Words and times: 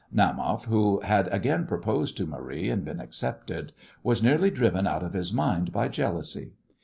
Naumoff, 0.11 0.65
who 0.65 0.99
had 1.01 1.27
again 1.31 1.67
proposed 1.67 2.17
to 2.17 2.25
Marie 2.25 2.71
and 2.71 2.83
been 2.83 2.99
accepted, 2.99 3.71
was 4.01 4.23
nearly 4.23 4.49
driven 4.49 4.87
out 4.87 5.03
of 5.03 5.13
his 5.13 5.31
mind 5.31 5.71
by 5.71 5.87
jealousy. 5.89 6.53